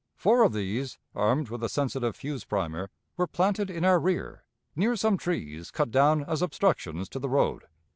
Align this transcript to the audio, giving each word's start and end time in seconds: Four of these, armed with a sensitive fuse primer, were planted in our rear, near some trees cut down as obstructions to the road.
Four 0.15 0.41
of 0.41 0.51
these, 0.53 0.97
armed 1.13 1.49
with 1.51 1.63
a 1.63 1.69
sensitive 1.69 2.15
fuse 2.15 2.43
primer, 2.43 2.89
were 3.17 3.27
planted 3.27 3.69
in 3.69 3.85
our 3.85 3.99
rear, 3.99 4.45
near 4.75 4.95
some 4.95 5.15
trees 5.15 5.69
cut 5.69 5.91
down 5.91 6.23
as 6.23 6.41
obstructions 6.41 7.07
to 7.09 7.19
the 7.19 7.29
road. 7.29 7.65